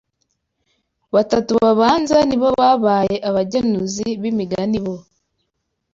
Batatu 1.15 1.51
babanza 1.63 2.17
ni 2.27 2.37
bo 2.41 2.49
babaye 2.59 3.15
abagenuzi 3.29 4.07
b’imigani 4.21 4.79
bo 4.85 4.95